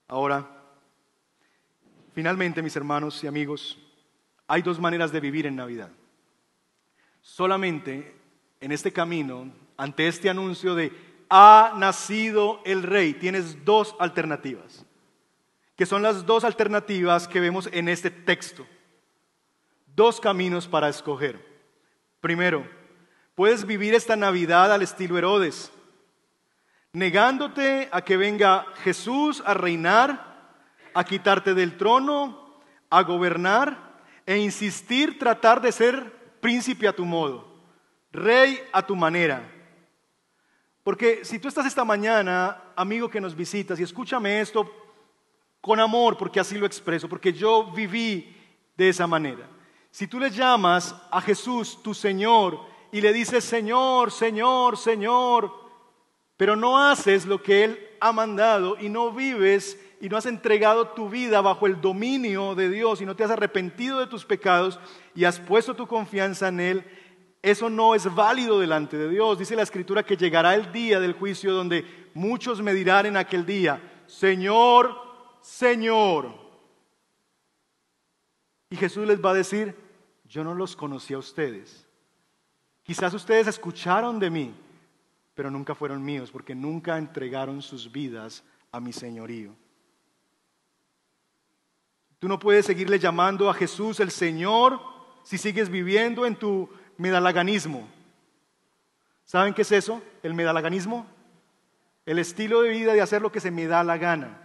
[0.07, 0.49] Ahora,
[2.15, 3.79] finalmente, mis hermanos y amigos,
[4.47, 5.91] hay dos maneras de vivir en Navidad.
[7.21, 8.17] Solamente
[8.63, 14.85] en este camino, ante este anuncio de ha nacido el rey, tienes dos alternativas,
[15.77, 18.67] que son las dos alternativas que vemos en este texto.
[19.95, 21.45] Dos caminos para escoger.
[22.21, 22.69] Primero,
[23.35, 25.73] puedes vivir esta Navidad al estilo Herodes,
[26.93, 30.55] negándote a que venga Jesús a reinar,
[30.95, 32.61] a quitarte del trono,
[32.91, 37.47] a gobernar e insistir tratar de ser príncipe a tu modo.
[38.13, 39.58] Rey a tu manera.
[40.89, 44.73] Porque si tú estás esta mañana, amigo que nos visitas, y escúchame esto
[45.61, 48.35] con amor, porque así lo expreso, porque yo viví
[48.75, 49.47] de esa manera.
[49.91, 55.53] Si tú le llamas a Jesús tu Señor y le dices, Señor, Señor, Señor,
[56.39, 60.89] pero no haces lo que Él ha mandado y no vives y no has entregado
[60.89, 64.81] tu vida bajo el dominio de Dios y no te has arrepentido de tus pecados
[65.15, 66.85] y has puesto tu confianza en Él,
[67.43, 69.39] eso no es válido delante de Dios.
[69.39, 73.47] Dice la Escritura que llegará el día del juicio donde muchos me dirán en aquel
[73.47, 74.95] día, Señor,
[75.41, 76.35] Señor.
[78.71, 79.75] Y Jesús les va a decir,
[80.29, 81.87] yo no los conocí a ustedes.
[82.83, 84.55] Quizás ustedes escucharon de mí,
[85.35, 89.55] pero nunca fueron míos porque nunca entregaron sus vidas a mi señorío.
[92.19, 94.81] Tú no puedes seguirle llamando a Jesús el Señor
[95.23, 97.89] si sigues viviendo en tu medalaganismo.
[99.25, 100.03] ¿Saben qué es eso?
[100.23, 101.07] El medalaganismo.
[102.05, 104.43] El estilo de vida de hacer lo que se me da la gana.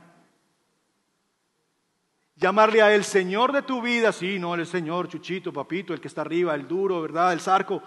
[2.36, 6.08] Llamarle a Él Señor de tu vida, sí, no, el Señor, Chuchito, Papito, el que
[6.08, 7.32] está arriba, el duro, ¿verdad?
[7.32, 7.82] El zarco.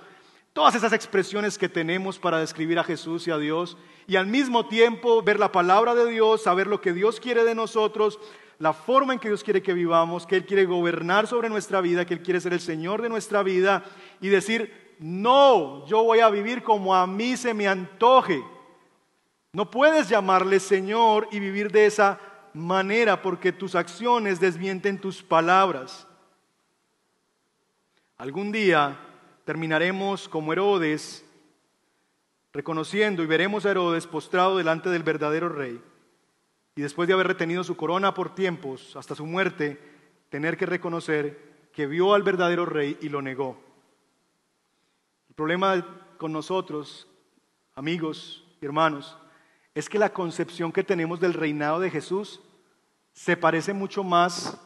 [0.52, 3.76] Todas esas expresiones que tenemos para describir a Jesús y a Dios.
[4.06, 7.54] Y al mismo tiempo ver la palabra de Dios, saber lo que Dios quiere de
[7.54, 8.18] nosotros,
[8.58, 12.06] la forma en que Dios quiere que vivamos, que Él quiere gobernar sobre nuestra vida,
[12.06, 13.84] que Él quiere ser el Señor de nuestra vida
[14.20, 18.42] y decir, no, yo voy a vivir como a mí se me antoje.
[19.52, 22.18] No puedes llamarle Señor y vivir de esa
[22.54, 26.06] manera porque tus acciones desmienten tus palabras.
[28.16, 28.98] Algún día
[29.44, 31.24] terminaremos como Herodes,
[32.54, 35.82] reconociendo y veremos a Herodes postrado delante del verdadero rey
[36.76, 39.80] y después de haber retenido su corona por tiempos, hasta su muerte,
[40.28, 43.58] tener que reconocer que vio al verdadero rey y lo negó.
[45.30, 47.08] El problema con nosotros,
[47.74, 49.16] amigos y hermanos,
[49.74, 52.40] es que la concepción que tenemos del reinado de Jesús
[53.14, 54.60] se parece mucho más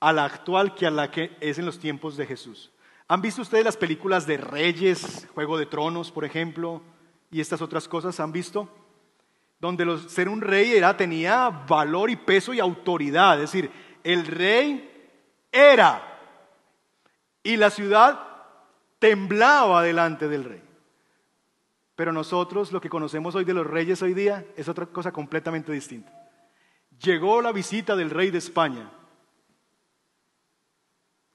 [0.00, 2.70] a la actual que a la que es en los tiempos de Jesús.
[3.08, 6.82] ¿Han visto ustedes las películas de Reyes, Juego de Tronos, por ejemplo,
[7.30, 8.20] y estas otras cosas?
[8.20, 8.68] ¿Han visto?
[9.60, 13.34] Donde ser un rey era, tenía valor y peso y autoridad.
[13.34, 13.70] Es decir,
[14.04, 15.10] el rey
[15.50, 16.02] era
[17.42, 18.20] y la ciudad
[18.98, 20.62] temblaba delante del rey.
[21.96, 25.72] Pero nosotros lo que conocemos hoy de los reyes hoy día es otra cosa completamente
[25.72, 26.12] distinta.
[27.02, 28.92] Llegó la visita del rey de España.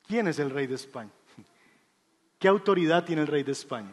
[0.07, 1.11] ¿Quién es el rey de España?
[2.39, 3.91] ¿Qué autoridad tiene el rey de España?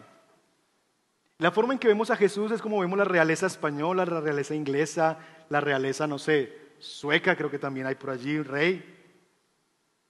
[1.41, 4.55] La forma en que vemos a Jesús es como vemos la realeza española, la realeza
[4.55, 8.85] inglesa, la realeza, no sé, sueca, creo que también hay por allí un rey.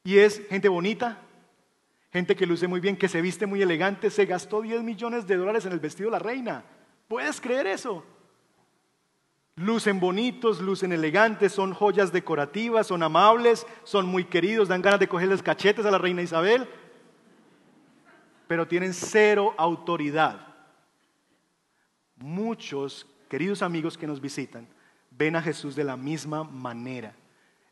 [0.03, 1.19] Y es gente bonita,
[2.12, 5.37] gente que luce muy bien, que se viste muy elegante, se gastó 10 millones de
[5.37, 6.64] dólares en el vestido de la reina.
[7.07, 8.05] ¿Puedes creer eso?
[9.55, 15.07] Lucen bonitos, lucen elegantes, son joyas decorativas, son amables, son muy queridos, dan ganas de
[15.07, 16.66] cogerles cachetes a la reina Isabel,
[18.49, 20.49] pero tienen cero autoridad
[22.20, 24.66] muchos queridos amigos que nos visitan
[25.11, 27.14] ven a Jesús de la misma manera.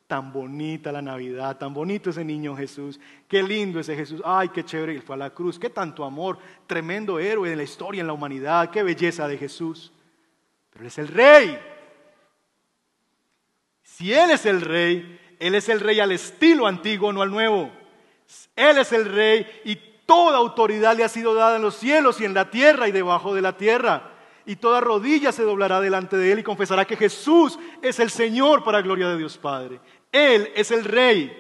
[0.07, 4.65] Tan bonita la Navidad, tan bonito ese niño Jesús, qué lindo ese Jesús, ay, qué
[4.65, 8.07] chévere, él fue a la cruz, qué tanto amor, tremendo héroe de la historia en
[8.07, 9.93] la humanidad, qué belleza de Jesús.
[10.71, 11.59] Pero Él es el rey.
[13.83, 17.71] Si Él es el rey, Él es el rey al estilo antiguo, no al nuevo.
[18.57, 22.25] Él es el rey y toda autoridad le ha sido dada en los cielos y
[22.25, 24.18] en la tierra y debajo de la tierra
[24.49, 28.65] y toda rodilla se doblará delante de él y confesará que Jesús es el Señor
[28.65, 29.79] para gloria de Dios Padre.
[30.11, 31.31] Él es el Rey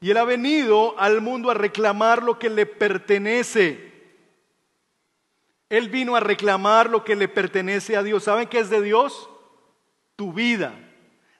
[0.00, 3.92] y él ha venido al mundo a reclamar lo que le pertenece.
[5.68, 8.22] Él vino a reclamar lo que le pertenece a Dios.
[8.22, 9.28] ¿Saben qué es de Dios?
[10.14, 10.72] Tu vida.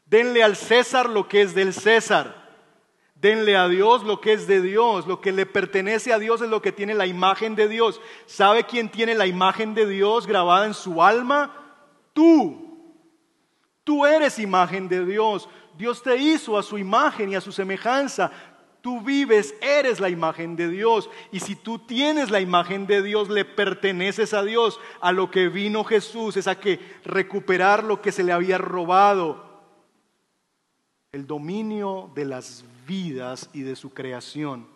[0.07, 2.46] Denle al César lo que es del César.
[3.27, 6.49] Denle a Dios lo que es de Dios, lo que le pertenece a Dios es
[6.49, 8.01] lo que tiene la imagen de Dios.
[8.25, 11.53] ¿Sabe quién tiene la imagen de Dios grabada en su alma?
[12.13, 12.95] Tú.
[13.83, 15.49] Tú eres imagen de Dios.
[15.77, 18.31] Dios te hizo a su imagen y a su semejanza.
[18.81, 21.11] Tú vives, eres la imagen de Dios.
[21.33, 24.79] Y si tú tienes la imagen de Dios, le perteneces a Dios.
[25.01, 29.65] A lo que vino Jesús es a que recuperar lo que se le había robado.
[31.11, 34.69] El dominio de las vidas y de su creación.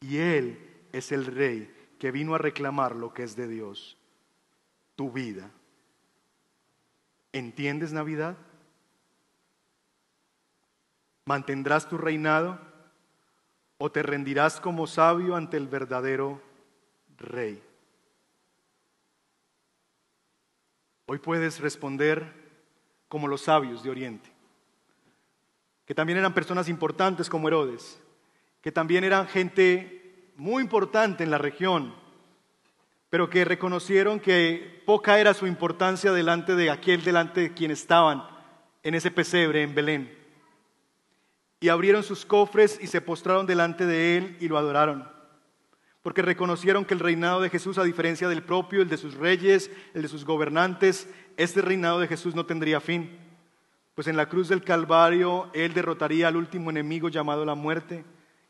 [0.00, 0.58] Y Él
[0.92, 3.96] es el Rey que vino a reclamar lo que es de Dios,
[4.96, 5.50] tu vida.
[7.32, 8.36] ¿Entiendes Navidad?
[11.24, 12.60] ¿Mantendrás tu reinado
[13.78, 16.40] o te rendirás como sabio ante el verdadero
[17.18, 17.62] Rey?
[21.06, 22.32] Hoy puedes responder
[23.08, 24.35] como los sabios de Oriente
[25.86, 27.98] que también eran personas importantes como Herodes,
[28.60, 31.94] que también eran gente muy importante en la región,
[33.08, 38.24] pero que reconocieron que poca era su importancia delante de aquel delante de quien estaban
[38.82, 40.12] en ese pesebre en Belén.
[41.60, 45.16] Y abrieron sus cofres y se postraron delante de él y lo adoraron
[46.06, 49.72] porque reconocieron que el reinado de Jesús, a diferencia del propio, el de sus reyes,
[49.92, 53.10] el de sus gobernantes, este reinado de Jesús no tendría fin,
[53.96, 58.04] pues en la cruz del Calvario Él derrotaría al último enemigo llamado la muerte,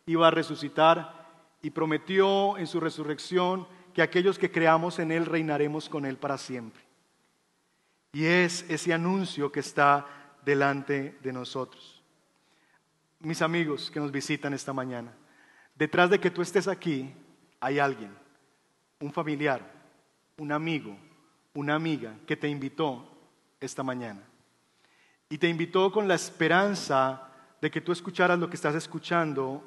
[0.04, 1.24] iba a resucitar
[1.62, 6.36] y prometió en su resurrección que aquellos que creamos en Él reinaremos con Él para
[6.36, 6.82] siempre.
[8.12, 10.06] Y es ese anuncio que está
[10.44, 12.02] delante de nosotros.
[13.20, 15.12] Mis amigos que nos visitan esta mañana,
[15.76, 17.14] detrás de que tú estés aquí,
[17.60, 18.12] hay alguien,
[18.98, 19.62] un familiar,
[20.38, 20.96] un amigo,
[21.54, 23.08] una amiga que te invitó
[23.60, 24.22] esta mañana.
[25.28, 27.28] Y te invitó con la esperanza
[27.60, 29.62] de que tú escucharas lo que estás escuchando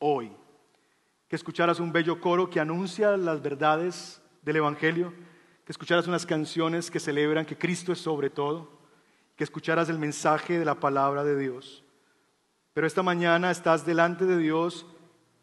[0.00, 0.32] hoy.
[1.28, 5.12] Que escucharas un bello coro que anuncia las verdades del Evangelio,
[5.64, 8.70] que escucharas unas canciones que celebran que Cristo es sobre todo,
[9.36, 11.84] que escucharas el mensaje de la palabra de Dios.
[12.72, 14.84] Pero esta mañana estás delante de Dios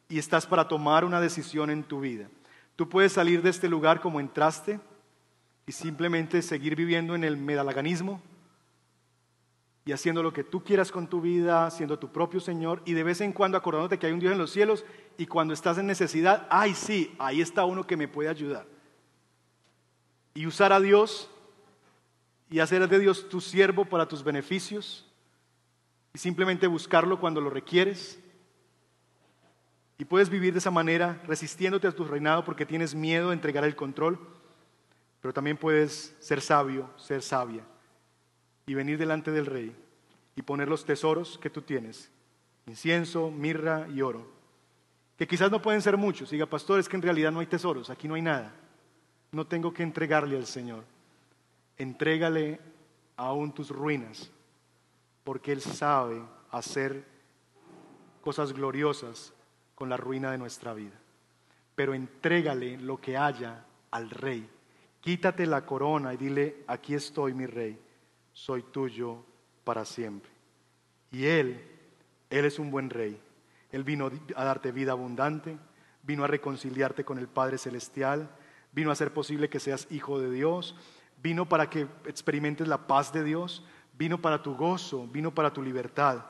[0.09, 2.27] y estás para tomar una decisión en tu vida.
[2.75, 4.81] Tú puedes salir de este lugar como entraste
[5.65, 8.21] y simplemente seguir viviendo en el medalaganismo
[9.83, 13.03] y haciendo lo que tú quieras con tu vida, siendo tu propio Señor y de
[13.03, 14.85] vez en cuando acordándote que hay un Dios en los cielos
[15.17, 18.67] y cuando estás en necesidad, ay sí, ahí está uno que me puede ayudar.
[20.33, 21.29] Y usar a Dios
[22.49, 25.07] y hacer de Dios tu siervo para tus beneficios
[26.13, 28.19] y simplemente buscarlo cuando lo requieres
[29.97, 33.63] y puedes vivir de esa manera, resistiéndote a tu reinado porque tienes miedo de entregar
[33.63, 34.19] el control,
[35.21, 37.63] pero también puedes ser sabio, ser sabia
[38.65, 39.75] y venir delante del rey
[40.35, 42.09] y poner los tesoros que tú tienes,
[42.65, 44.27] incienso, mirra y oro,
[45.17, 46.31] que quizás no pueden ser muchos.
[46.31, 48.53] Diga, pastor, es que en realidad no hay tesoros, aquí no hay nada.
[49.31, 50.83] No tengo que entregarle al Señor.
[51.77, 52.59] Entrégale
[53.15, 54.31] aún tus ruinas,
[55.23, 57.05] porque Él sabe hacer
[58.21, 59.31] cosas gloriosas
[59.75, 60.99] con la ruina de nuestra vida.
[61.75, 64.49] Pero entrégale lo que haya al rey.
[65.01, 67.79] Quítate la corona y dile, aquí estoy mi rey,
[68.33, 69.23] soy tuyo
[69.63, 70.31] para siempre.
[71.11, 71.61] Y él,
[72.29, 73.21] él es un buen rey.
[73.71, 75.57] Él vino a darte vida abundante,
[76.03, 78.29] vino a reconciliarte con el Padre Celestial,
[78.71, 80.75] vino a hacer posible que seas hijo de Dios,
[81.21, 83.65] vino para que experimentes la paz de Dios,
[83.97, 86.25] vino para tu gozo, vino para tu libertad.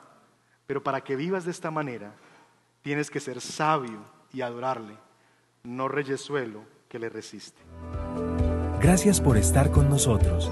[0.68, 2.14] Pero para que vivas de esta manera,
[2.82, 3.99] Tienes que ser sabio
[4.34, 4.97] y adorarle,
[5.64, 7.62] no reyesuelo que le resiste.
[8.80, 10.52] Gracias por estar con nosotros.